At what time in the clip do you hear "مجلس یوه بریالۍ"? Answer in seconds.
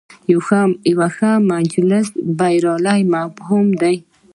1.51-3.01